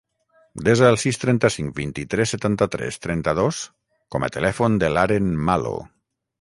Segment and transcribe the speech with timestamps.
[0.67, 3.61] Desa el sis, trenta-cinc, vint-i-tres, setanta-tres, trenta-dos
[4.17, 5.79] com a telèfon de l'Aren Malo.